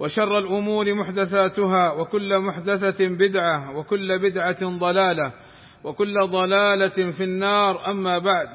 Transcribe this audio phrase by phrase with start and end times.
[0.00, 5.32] وشر الأمور محدثاتها وكل محدثة بدعة وكل بدعة ضلالة
[5.84, 7.90] وكل ضلالة في النار.
[7.90, 8.46] أما بعد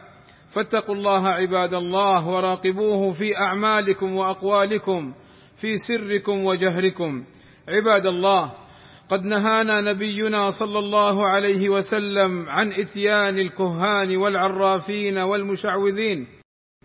[0.50, 5.14] فاتقوا الله عباد الله وراقبوه في أعمالكم وأقوالكم
[5.56, 7.26] في سركم وجهركم.
[7.70, 8.54] عباد الله
[9.10, 16.28] قد نهانا نبينا صلى الله عليه وسلم عن إتيان الكهان والعرافين والمشعوذين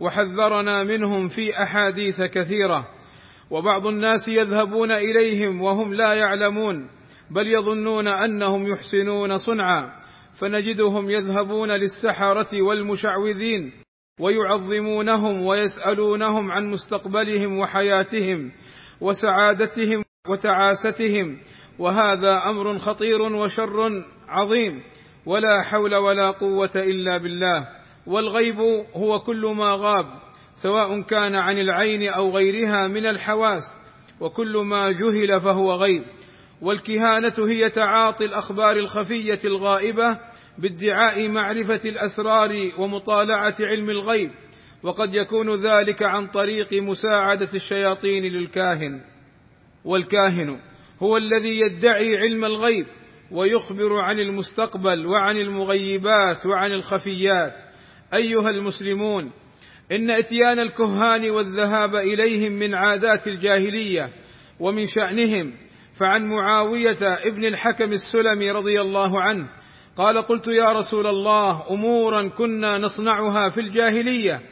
[0.01, 2.89] وحذرنا منهم في أحاديث كثيرة.
[3.55, 6.91] وبعض الناس يذهبون إليهم وهم لا يعلمون
[7.31, 9.99] بل يظنون أنهم يحسنون صنعا
[10.35, 13.73] فنجدهم يذهبون للسحرة والمشعوذين
[14.21, 18.53] ويعظمونهم ويسألونهم عن مستقبلهم وحياتهم
[19.01, 21.41] وسعادتهم وتعاستهم
[21.79, 24.83] وهذا أمر خطير وشر عظيم
[25.27, 27.69] ولا حول ولا قوة إلا بالله
[28.07, 28.57] والغيب
[28.97, 30.24] هو كل ما غاب.
[30.55, 33.65] سواء كان عن العين أو غيرها من الحواس
[34.21, 36.05] وكل ما جهل فهو غيب.
[36.63, 40.05] والكهانة هي تعاطي الأخبار الخفية الغائبة
[40.59, 44.31] بادعاء معرفة الأسرار ومطالعة علم الغيب
[44.83, 49.05] وقد يكون ذلك عن طريق مساعدة الشياطين للكاهن.
[49.85, 50.61] والكاهن
[51.03, 52.87] هو الذي يدعي علم الغيب
[53.31, 57.55] ويخبر عن المستقبل وعن المغيبات وعن الخفيات.
[58.15, 59.33] أيها المسلمون
[59.93, 64.13] إن إتيان الكهان والذهاب إليهم من عادات الجاهلية
[64.61, 65.53] ومن شأنهم
[65.95, 69.49] فعن معاوية ابن الحكم السلمي رضي الله عنه
[69.97, 74.43] قال قلت يا رسول الله أمورا كنا نصنعها في الجاهلية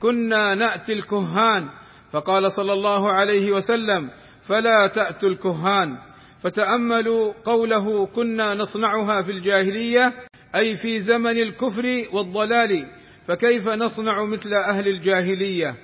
[0.00, 1.68] كنا نأتي الكهان.
[2.12, 4.10] فقال صلى الله عليه وسلم
[4.42, 5.98] فلا تأتوا الكهان.
[6.42, 10.14] فتأملوا قوله كنا نصنعها في الجاهلية
[10.56, 12.97] أي في زمن الكفر والضلال.
[13.28, 15.74] فكيف نصنع مثل أهل الجاهلية؟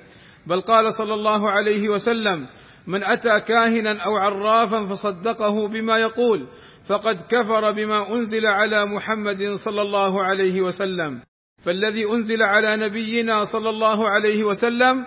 [0.46, 2.46] بل قال صلى الله عليه وسلم
[2.86, 6.48] من أتى كاهنا أو عرافا فصدقه بما يقول
[6.84, 11.22] فقد كفر بما أنزل على محمد صلى الله عليه وسلم.
[11.64, 15.06] فالذي أنزل على نبينا صلى الله عليه وسلم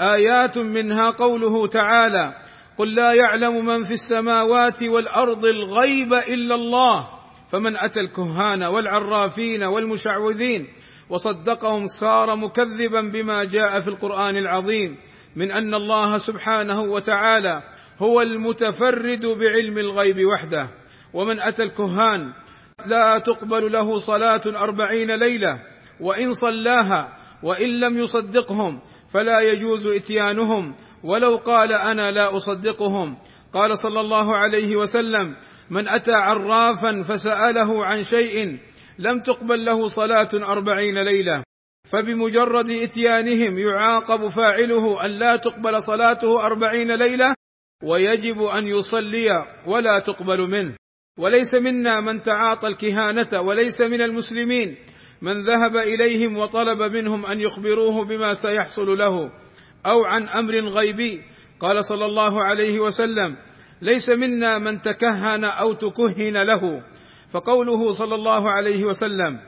[0.00, 2.34] آيات منها قوله تعالى
[2.78, 7.08] قل لا يعلم من في السماوات والأرض الغيب إلا الله
[7.48, 10.66] فمن أتى الكهان والعرافين والمشعوذين
[11.10, 14.96] وصدقهم صار مكذبا بما جاء في القرآن العظيم
[15.36, 17.62] من أن الله سبحانه وتعالى
[17.98, 20.68] هو المتفرد بعلم الغيب وحده.
[21.14, 22.32] ومن أتى الكهان
[22.86, 25.58] لا تقبل له صلاة أربعين ليلة
[26.00, 30.74] وإن صلاها وإن لم يصدقهم فلا يجوز إتيانهم.
[31.04, 33.16] ولو قال أنا لا أصدقهم
[33.52, 35.36] قال صلى الله عليه وسلم
[35.70, 38.58] من أتى عرافا فسأله عن شيء
[38.98, 41.42] لم تقبل له صلاة أربعين ليلة
[41.84, 47.34] فبمجرد إتيانهم يعاقب فاعله أن لا تقبل صلاته أربعين ليلة
[47.84, 50.76] ويجب أن يصلي ولا تقبل منه.
[51.18, 54.76] وليس منا من تعاطى الكهانة وليس من المسلمين
[55.22, 59.14] من ذهب إليهم وطلب منهم أن يخبروه بما سيحصل له
[59.86, 61.22] أو عن أمر غيبي.
[61.60, 63.36] قال صلى الله عليه وسلم
[63.82, 66.82] ليس منا من تكهن أو تكهن له
[67.30, 69.40] فقوله صلى الله عليه وسلم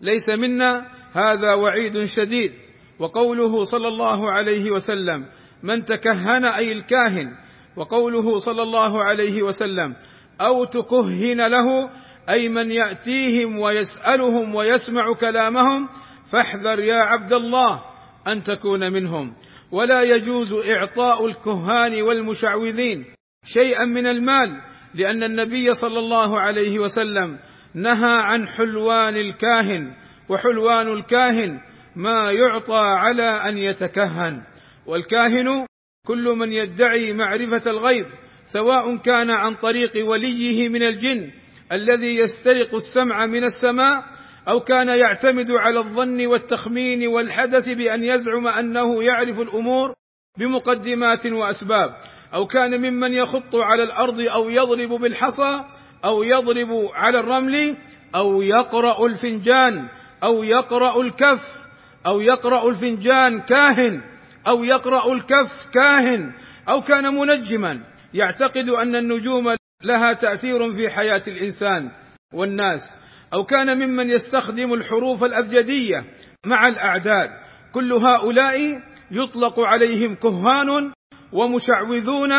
[0.00, 2.52] ليس منا هذا وعيد شديد.
[2.98, 5.26] وقوله صلى الله عليه وسلم
[5.62, 7.36] من تكهن أي الكاهن.
[7.76, 9.96] وقوله صلى الله عليه وسلم
[10.40, 11.90] أو تكهن له
[12.34, 15.88] أي من يأتيهم ويسألهم ويسمع كلامهم
[16.26, 17.82] فاحذر يا عبد الله
[18.28, 19.36] أن تكون منهم.
[19.72, 23.04] ولا يجوز إعطاء الكهان والمشعوذين
[23.44, 24.69] شيئا من المال.
[24.94, 27.38] لأن النبي صلى الله عليه وسلم
[27.74, 29.94] نهى عن حلوان الكاهن
[30.28, 31.60] وحلوان الكاهن
[31.96, 34.42] ما يعطى على أن يتكهن.
[34.86, 35.66] والكاهن
[36.06, 38.06] كل من يدعي معرفة الغيب
[38.44, 41.30] سواء كان عن طريق وليه من الجن
[41.72, 44.04] الذي يسترق السمع من السماء
[44.48, 49.94] أو كان يعتمد على الظن والتخمين والحدث بأن يزعم أنه يعرف الأمور
[50.38, 51.96] بمقدمات وأسباب.
[52.34, 55.64] أو كان ممن يخط على الأرض أو يضرب بالحصى
[56.04, 57.76] أو يضرب على الرمل
[58.14, 59.88] أو يقرأ الفنجان
[60.22, 61.62] أو يقرأ الكف
[62.06, 64.02] أو يقرأ الفنجان كاهن
[64.48, 66.32] أو يقرأ الكف كاهن
[66.68, 67.80] أو كان منجما.
[68.14, 69.54] يعتقد أن النجوم
[69.84, 71.90] لها تأثير في حياة الإنسان
[72.34, 72.94] والناس.
[73.34, 76.04] أو كان ممن يستخدم الحروف الأبجدية
[76.46, 77.30] مع الأعداد.
[77.72, 80.92] كل هؤلاء يطلق عليهم كهان
[81.32, 82.32] ومشعوذون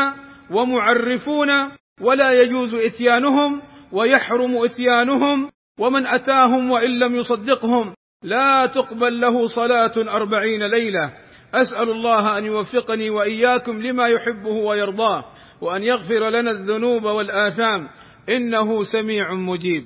[0.52, 1.50] ومعرفون
[2.02, 3.62] ولا يجوز إتيانهم
[3.92, 11.14] ويحرم إتيانهم ومن أتاهم وإن لم يصدقهم لا تقبل له صلاة أربعين ليلة.
[11.54, 15.24] أسأل الله أن يوفقني وإياكم لما يحبه ويرضاه
[15.62, 17.90] وأن يغفر لنا الذنوب والآثام.
[18.30, 19.86] إنه سميع مجيب.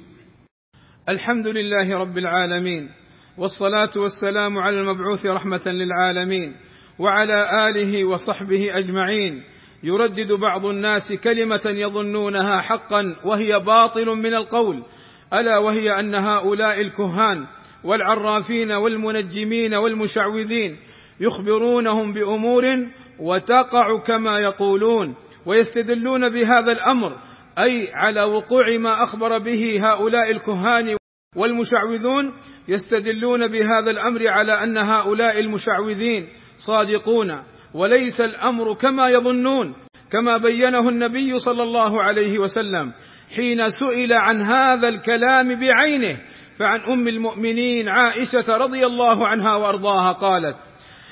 [1.10, 2.90] الحمد لله رب العالمين
[3.38, 6.56] والصلاة والسلام على المبعوث رحمة للعالمين.
[7.00, 9.44] وعلى آله وصحبه أجمعين.
[9.84, 14.84] يردد بعض الناس كلمة يظنونها حقا وهي باطل من القول
[15.34, 17.48] ألا وهي أن هؤلاء الكهان
[17.84, 20.78] والعرافين والمنجمين والمشعوذين
[21.20, 22.64] يخبرونهم بأمور
[23.20, 25.16] وتقع كما يقولون
[25.46, 27.18] ويستدلون بهذا الأمر
[27.60, 30.98] أي على وقوع ما أخبر به هؤلاء الكهان
[31.36, 32.34] والمشعوذون
[32.68, 37.44] يستدلون بهذا الأمر على أن هؤلاء المشعوذين صادقون.
[37.74, 39.76] وليس الأمر كما يظنون
[40.12, 42.94] كما بينه النبي صلى الله عليه وسلم.
[43.36, 46.22] حين سئل عن هذا الكلام بعينه
[46.56, 50.56] فعن أم المؤمنين عائشة رضي الله عنها وأرضاها قالت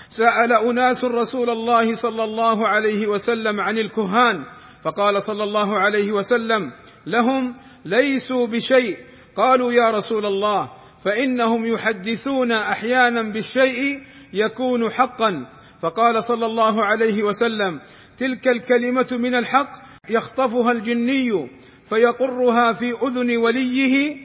[0.10, 4.46] سأل أناس رسول الله صلى الله عليه وسلم عن الكهان
[4.84, 6.72] فقال صلى الله عليه وسلم
[7.06, 7.56] لهم
[7.86, 8.98] ليسوا بشيء.
[9.36, 10.72] قالوا يا رسول الله
[11.06, 14.01] فإنهم يحدثون أحيانا بالشيء
[14.34, 15.48] يكون حقا.
[15.82, 17.82] فقال صلى الله عليه وسلم
[18.18, 19.72] تلك الكلمة من الحق
[20.10, 21.50] يخطفها الجني
[21.86, 24.18] فيقرها في أذن وليه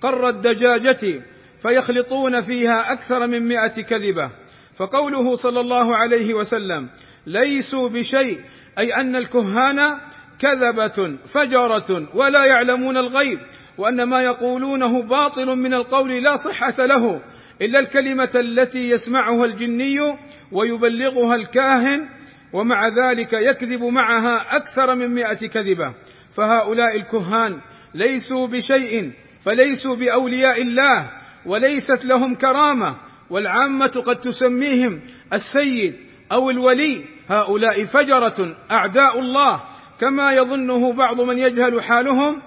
[0.00, 1.22] قر الدجاجة
[1.58, 4.30] فيخلطون فيها أكثر من مائه كذبة.
[4.74, 6.88] فقوله صلى الله عليه وسلم
[7.26, 8.40] ليسوا بشيء
[8.78, 9.98] أي أن الكهان
[10.38, 13.38] كذبة فجرة ولا يعلمون الغيب
[13.78, 17.22] وأن ما يقولونه باطل من القول لا صحة له.
[17.62, 19.96] إلا الكلمة التي يسمعها الجني
[20.52, 22.08] ويبلغها الكاهن
[22.52, 25.94] ومع ذلك يكذب معها أكثر من مائه كذبة.
[26.32, 27.60] فهؤلاء الكهان
[27.94, 31.10] ليسوا بشيء فليسوا بأولياء الله
[31.46, 32.96] وليست لهم كرامة.
[33.30, 35.00] والعامة قد تسميهم
[35.32, 35.96] السيد
[36.32, 37.04] أو الولي.
[37.28, 39.62] هؤلاء فجرة أعداء الله.
[40.00, 42.42] كما يظنه بعض من يجهل حالهم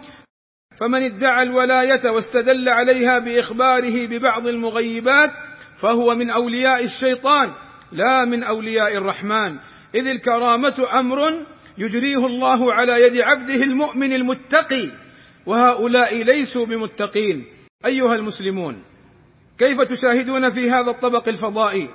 [0.79, 5.31] فمن ادعى الولاية واستدل عليها بإخباره ببعض المغيبات
[5.75, 7.53] فهو من أولياء الشيطان
[7.91, 9.59] لا من أولياء الرحمن.
[9.95, 11.45] إذ الكرامة أمر
[11.77, 14.91] يجريه الله على يد عبده المؤمن المتقي
[15.45, 17.45] وهؤلاء ليسوا بمتقين.
[17.85, 18.83] أيها المسلمون
[19.57, 21.89] كيف تشاهدون في هذا الطبق الفضائي؟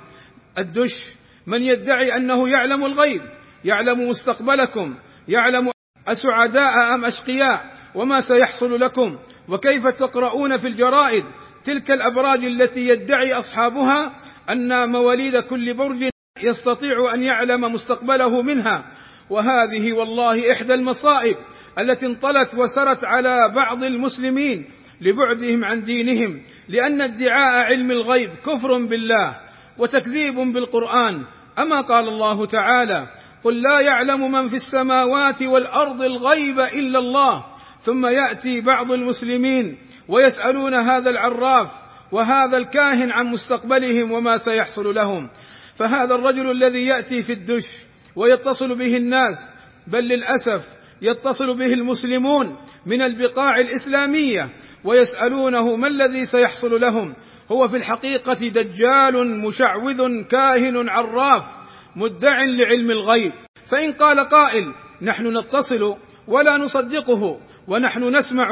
[0.57, 1.09] الدش
[1.47, 3.21] من يدعي أنه يعلم الغيب
[3.65, 4.95] يعلم مستقبلكم
[5.27, 5.71] يعلم
[6.07, 7.74] أسعداء أم أشقياء.
[7.95, 9.17] وما سيحصل لكم؟
[9.49, 11.23] وكيف تقرؤون في الجرائد
[11.63, 14.17] تلك الأبراج التي يدعي أصحابها
[14.49, 16.09] أن مواليد كل برج
[16.43, 18.85] يستطيع أن يعلم مستقبله منها؟
[19.29, 21.35] وهذه والله إحدى المصائب
[21.79, 24.69] التي انطلت وسرت على بعض المسلمين
[25.01, 29.35] لبعدهم عن دينهم لأن ادعاء علم الغيب كفر بالله
[29.77, 31.25] وتكذيب بالقرآن.
[31.59, 33.07] أما قال الله تعالى
[33.43, 37.45] قل لا يعلم من في السماوات والأرض الغيب إلا الله
[37.79, 39.77] ثم يأتي بعض المسلمين
[40.07, 41.71] ويسألون هذا العراف
[42.11, 45.29] وهذا الكاهن عن مستقبلهم وما سيحصل لهم.
[45.75, 47.67] فهذا الرجل الذي يأتي في الدش
[48.15, 49.53] ويتصل به الناس
[49.87, 54.49] بل للأسف يتصل به المسلمون من البقاع الإسلامية
[54.83, 57.15] ويسألونه ما الذي سيحصل لهم.
[57.51, 61.49] هو في الحقيقة دجال مشعوذ كاهن عراف
[61.95, 63.31] مدع لعلم الغيب.
[63.67, 68.47] فإن قال قائل نحن نتصل ولا نصدقه ونحن نسمع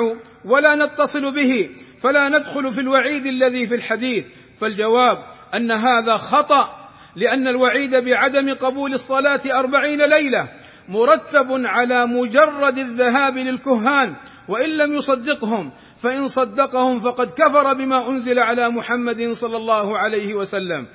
[0.46, 4.26] ولا نتصل به فلا ندخل في الوعيد الذي في الحديث.
[4.58, 5.18] فالجواب
[5.56, 6.70] أن هذا خطأ
[7.16, 10.50] لأن الوعيد بعدم قبول الصلاة أربعين ليلة
[10.90, 14.16] مرتب على مجرد الذهاب للكهان
[14.50, 20.88] وإن لم يصدقهم فإن صدقهم فقد كفر بما أنزل على محمد صلى الله عليه وسلم.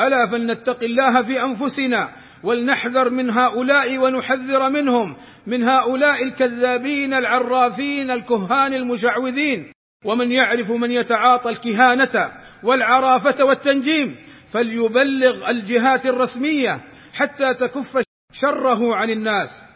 [0.00, 2.08] ألا فلنتق الله في أنفسنا
[2.42, 5.16] ولنحذر من هؤلاء ونحذر منهم
[5.46, 9.72] من هؤلاء الكذابين العرافين الكهان المشعوذين
[10.04, 12.32] ومن يعرف من يتعاطى الكهانة
[12.64, 14.16] والعرافة والتنجيم
[14.48, 18.02] فليبلغ الجهات الرسمية حتى تكف
[18.32, 19.66] شره عن الناس.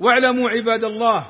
[0.00, 1.26] واعلموا عباد الله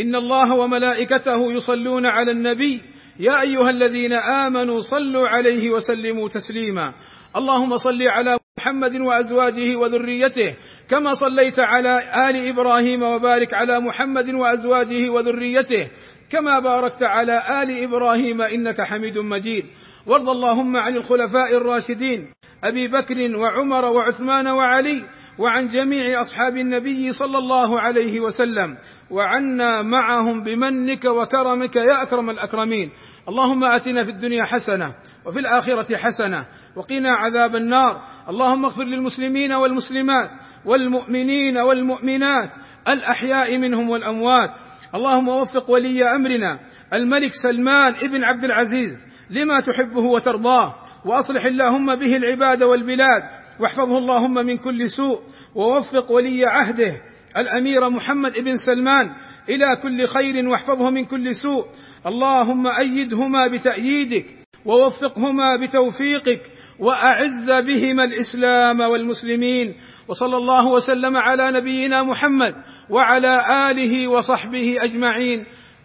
[0.00, 2.82] إن الله وملائكته يصلون على النبي
[3.20, 6.92] يا أيها الذين آمنوا صلوا عليه وسلموا تسليما.
[7.36, 10.56] اللهم صل على محمد وأزواجه وذريته
[10.88, 15.82] كما صليت على آل إبراهيم وبارك على محمد وأزواجه وذريته
[16.30, 19.64] كما باركت على آل إبراهيم إنك حميد مجيد.
[20.06, 22.32] وارض اللهم عن الخلفاء الراشدين
[22.64, 25.04] أبي بكر وعمر وعثمان وعلي
[25.38, 28.76] وعن جميع أصحاب النبي صلى الله عليه وسلم
[29.10, 32.90] وعنا معهم بمنك وكرمك يا أكرم الأكرمين.
[33.28, 34.94] اللهم آتنا في الدنيا حسنة
[35.26, 36.46] وفي الآخرة حسنة
[36.76, 38.02] وقنا عذاب النار.
[38.28, 40.30] اللهم اغفر للمسلمين والمسلمات
[40.64, 42.50] والمؤمنين والمؤمنات
[42.88, 44.50] الأحياء منهم والأموات.
[44.94, 46.58] اللهم وفق ولي أمرنا
[46.92, 53.22] الملك سلمان ابن عبد العزيز لما تحبه وترضاه وأصلح اللهم به العباد والبلاد
[53.60, 55.20] واحفظه اللهم من كل سوء
[55.54, 57.02] ووفق ولي عهده
[57.36, 59.06] الأمير محمد بن سلمان
[59.48, 61.66] إلى كل خير واحفظه من كل سوء.
[62.06, 64.26] اللهم أيدهما بتأييدك
[64.64, 66.40] ووفقهما بتوفيقك
[66.78, 69.74] وأعز بهما الإسلام والمسلمين
[70.08, 72.54] وصلى الله وسلم على نبينا محمد
[72.90, 73.40] وعلى
[73.70, 75.44] آله وصحبه أجمعين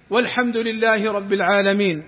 [0.10, 2.03] والحمد لله رب العالمين.